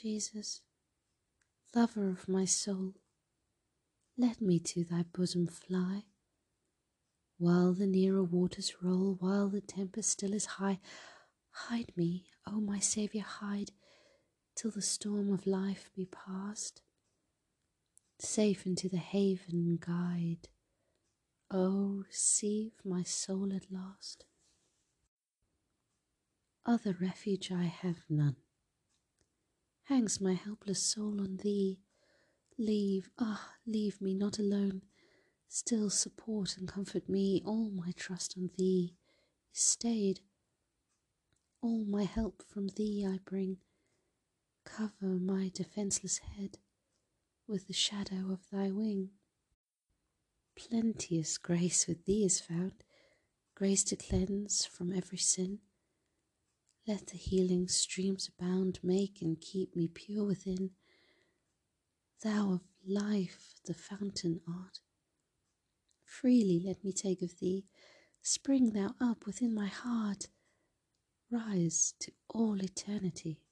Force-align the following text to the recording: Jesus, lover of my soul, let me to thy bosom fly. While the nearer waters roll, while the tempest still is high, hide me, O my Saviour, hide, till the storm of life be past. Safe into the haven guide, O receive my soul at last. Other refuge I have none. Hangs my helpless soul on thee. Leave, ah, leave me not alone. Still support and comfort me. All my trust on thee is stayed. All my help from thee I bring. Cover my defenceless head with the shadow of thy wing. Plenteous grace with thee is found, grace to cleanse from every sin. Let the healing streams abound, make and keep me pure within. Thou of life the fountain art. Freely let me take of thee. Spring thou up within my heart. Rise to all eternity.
Jesus, 0.00 0.60
lover 1.74 2.08
of 2.08 2.28
my 2.28 2.44
soul, 2.44 2.94
let 4.16 4.40
me 4.40 4.60
to 4.60 4.84
thy 4.84 5.02
bosom 5.02 5.48
fly. 5.48 6.04
While 7.36 7.72
the 7.72 7.86
nearer 7.86 8.22
waters 8.22 8.74
roll, 8.80 9.16
while 9.18 9.48
the 9.48 9.60
tempest 9.60 10.10
still 10.10 10.34
is 10.34 10.46
high, 10.46 10.78
hide 11.50 11.90
me, 11.96 12.26
O 12.46 12.60
my 12.60 12.78
Saviour, 12.78 13.24
hide, 13.24 13.72
till 14.54 14.70
the 14.70 14.82
storm 14.82 15.32
of 15.32 15.48
life 15.48 15.90
be 15.96 16.06
past. 16.06 16.80
Safe 18.20 18.66
into 18.66 18.88
the 18.88 18.98
haven 18.98 19.78
guide, 19.80 20.48
O 21.50 22.04
receive 22.06 22.70
my 22.84 23.02
soul 23.02 23.52
at 23.52 23.72
last. 23.72 24.26
Other 26.64 26.96
refuge 27.00 27.50
I 27.50 27.64
have 27.64 28.04
none. 28.08 28.36
Hangs 29.88 30.20
my 30.20 30.34
helpless 30.34 30.82
soul 30.82 31.18
on 31.18 31.38
thee. 31.42 31.78
Leave, 32.58 33.08
ah, 33.18 33.54
leave 33.66 34.02
me 34.02 34.12
not 34.12 34.38
alone. 34.38 34.82
Still 35.48 35.88
support 35.88 36.58
and 36.58 36.68
comfort 36.68 37.08
me. 37.08 37.42
All 37.46 37.70
my 37.70 37.92
trust 37.96 38.34
on 38.36 38.50
thee 38.58 38.96
is 39.54 39.62
stayed. 39.62 40.20
All 41.62 41.86
my 41.86 42.04
help 42.04 42.42
from 42.46 42.68
thee 42.68 43.06
I 43.08 43.18
bring. 43.24 43.56
Cover 44.62 45.18
my 45.18 45.50
defenceless 45.54 46.18
head 46.18 46.58
with 47.46 47.66
the 47.66 47.72
shadow 47.72 48.30
of 48.30 48.50
thy 48.52 48.70
wing. 48.70 49.08
Plenteous 50.54 51.38
grace 51.38 51.86
with 51.86 52.04
thee 52.04 52.26
is 52.26 52.40
found, 52.40 52.84
grace 53.54 53.84
to 53.84 53.96
cleanse 53.96 54.66
from 54.66 54.92
every 54.92 55.16
sin. 55.16 55.60
Let 56.88 57.08
the 57.08 57.18
healing 57.18 57.68
streams 57.68 58.30
abound, 58.30 58.78
make 58.82 59.20
and 59.20 59.38
keep 59.38 59.76
me 59.76 59.88
pure 59.88 60.24
within. 60.24 60.70
Thou 62.24 62.54
of 62.54 62.60
life 62.86 63.56
the 63.66 63.74
fountain 63.74 64.40
art. 64.48 64.80
Freely 66.02 66.58
let 66.64 66.82
me 66.82 66.94
take 66.94 67.20
of 67.20 67.40
thee. 67.40 67.66
Spring 68.22 68.70
thou 68.70 68.94
up 69.02 69.26
within 69.26 69.54
my 69.54 69.66
heart. 69.66 70.28
Rise 71.30 71.92
to 72.00 72.12
all 72.30 72.64
eternity. 72.64 73.42